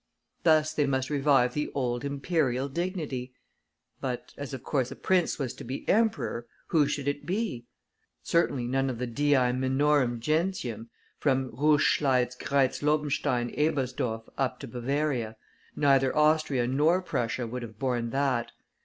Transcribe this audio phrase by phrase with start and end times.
[0.41, 3.35] Thus they must revive the old Imperial dignity.
[3.99, 7.67] But as, of course, a prince was to be emperor who should it be?
[8.23, 14.67] Certainly none of the Dii minorum gentium, from Reuss Schleitz Greitz Lobenstein Ebersdorf up to
[14.67, 15.35] Bavaria;
[15.75, 18.53] neither Austria nor Prussia would have borne that.